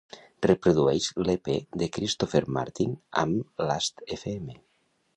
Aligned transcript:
Reprodueix 0.45 1.09
l'EP 1.27 1.51
de 1.83 1.89
Christopher 1.99 2.43
Martin 2.59 2.99
amb 3.27 3.65
Lastfm 3.71 4.53